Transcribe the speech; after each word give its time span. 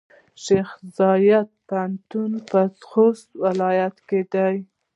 شیخزاید 0.43 1.47
پوهنتون 1.67 2.31
پۀ 2.49 2.63
خوست 2.89 3.27
ولایت 3.43 3.95
کې 4.07 4.21
دی. 4.33 4.55